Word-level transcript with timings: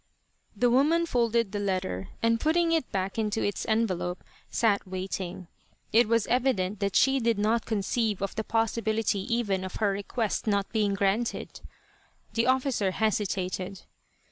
The 0.57 0.71
woman 0.71 1.05
folded 1.05 1.51
the 1.51 1.59
letter, 1.59 2.09
and 2.23 2.39
putting 2.39 2.71
it 2.71 2.91
back 2.91 3.19
into 3.19 3.43
its 3.43 3.67
envelope 3.67 4.23
sat 4.49 4.87
waiting. 4.87 5.47
It 5.93 6.07
was 6.07 6.25
evident 6.25 6.79
that 6.79 6.95
she 6.95 7.19
did 7.19 7.37
not 7.37 7.67
conceive 7.67 8.19
of 8.23 8.33
the 8.33 8.43
possibility 8.43 9.19
even 9.31 9.63
of 9.63 9.75
her 9.75 9.91
request 9.91 10.47
not 10.47 10.67
being 10.71 10.95
granted. 10.95 11.61
The 12.33 12.47
officer 12.47 12.89
hesitated. 12.89 13.81